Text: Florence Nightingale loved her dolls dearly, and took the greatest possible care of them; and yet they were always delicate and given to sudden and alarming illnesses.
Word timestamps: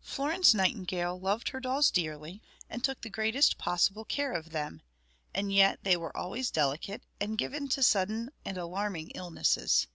Florence 0.00 0.54
Nightingale 0.54 1.20
loved 1.20 1.50
her 1.50 1.60
dolls 1.60 1.92
dearly, 1.92 2.42
and 2.68 2.82
took 2.82 3.00
the 3.00 3.08
greatest 3.08 3.58
possible 3.58 4.04
care 4.04 4.32
of 4.32 4.50
them; 4.50 4.82
and 5.32 5.52
yet 5.52 5.78
they 5.84 5.96
were 5.96 6.16
always 6.16 6.50
delicate 6.50 7.04
and 7.20 7.38
given 7.38 7.68
to 7.68 7.80
sudden 7.84 8.30
and 8.44 8.58
alarming 8.58 9.10
illnesses. 9.10 9.86